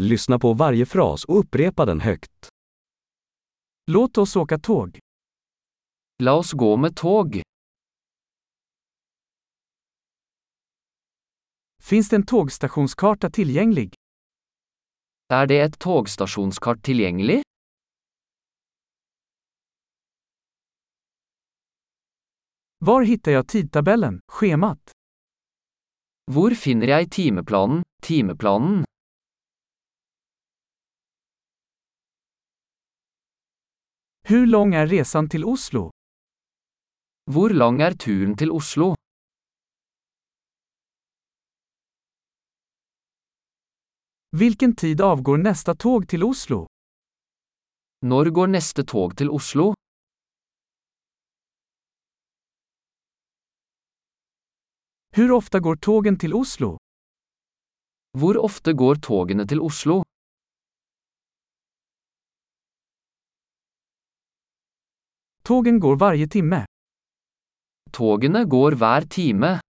[0.00, 2.48] Lyssna på varje fras och upprepa den högt.
[3.86, 4.98] Låt oss åka tåg.
[6.22, 7.42] La oss gå med tåg.
[11.82, 13.94] Finns det en tågstationskarta tillgänglig?
[15.28, 17.42] Er det et togstasjonskart tilgjengelig?
[22.78, 24.90] Var hittar jag tidtabellen, schemat?
[26.32, 28.85] Hvor finner jeg timeplanen, timeplanen?
[34.28, 35.90] Hur lång är resan till Oslo?
[37.30, 38.94] Hvor lang er turen til Oslo?
[44.36, 46.66] Vilken tid avgår nästa tåg till Oslo?
[48.00, 49.74] Når går neste tog til Oslo?
[55.10, 56.76] Hur ofta går tågen till Oslo?
[58.18, 60.02] Hvor ofte går togene til Oslo?
[65.46, 66.64] Tågen går varje timme.
[67.92, 69.60] Togene går hver time.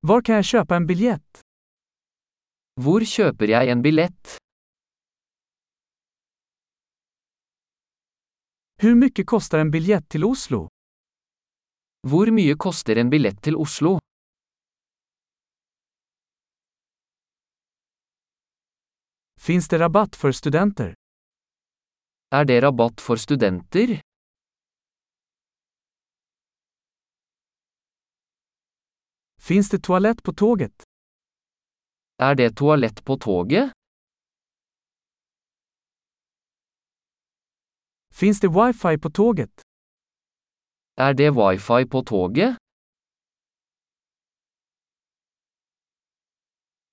[0.00, 1.40] Var kan jag köpa en biljett?
[2.80, 4.36] Hvor kjøper jeg en billett?
[8.82, 10.68] Hur mycket kostar en biljett till Oslo?
[12.08, 13.98] Hvor mye koster en billett til Oslo?
[19.40, 20.94] Finns det rabatt för studenter?
[22.34, 24.00] Er det rabatt for studenter?
[29.48, 30.82] Finns det toalett på tåget?
[32.18, 33.70] Er det toalett på toget?
[38.20, 39.62] Finns det wifi på tåget?
[41.06, 42.56] Er det wifi på toget?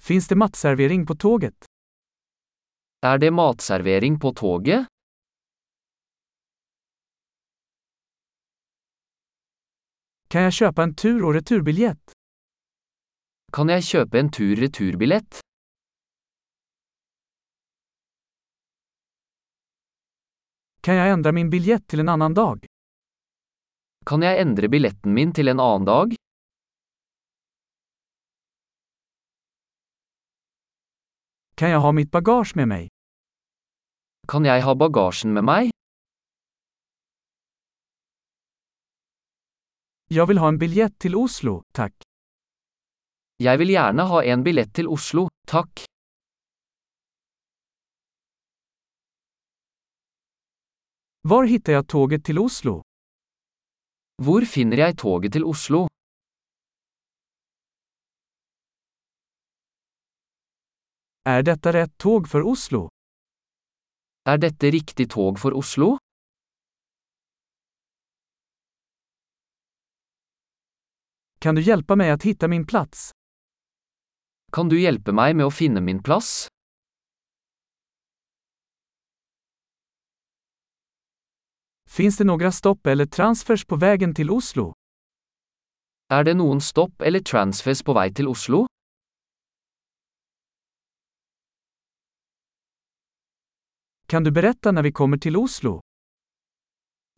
[0.00, 1.64] Finns det matservering på tåget?
[3.02, 4.86] Er det matservering på toget?
[10.28, 12.12] Kan jag köpa en tur och returbiljett?
[13.52, 15.40] Kan jeg kjøpe en tur-returbillett?
[20.80, 22.66] Kan jag ändra min biljett till en annan dag?
[24.06, 26.14] Kan jeg endre billetten min til en annen dag?
[31.56, 32.88] Kan jag ha mitt bagage med mig?
[34.28, 35.75] Kan jeg ha bagasjen med meg?
[40.08, 41.94] Jag vill ha en biljett till Oslo, tack.
[43.36, 45.82] Jeg vil gjerne ha en billett til Oslo, takk.
[51.22, 52.82] Var hittar jag tåget till Oslo?
[54.22, 55.88] Hvor finner jeg toget til Oslo?
[61.24, 62.88] Är detta rätt tåg för Oslo?
[64.24, 65.98] Er dette riktig tog for Oslo?
[71.46, 73.10] Kan du hjälpa mig att hitta min plats?
[74.52, 76.48] Kan du hjelpe meg med å finne min plass?
[81.90, 84.72] Finns det några stopp eller transfers på vägen till Oslo?
[86.10, 88.66] Er det noen stopp eller transfers på vei til Oslo?
[94.08, 95.80] Kan du berätta när vi kommer till Oslo?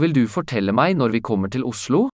[0.00, 2.13] Vil du fortelle meg når vi kommer til Oslo?